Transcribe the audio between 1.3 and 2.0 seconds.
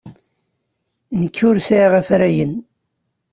ur sɛiɣ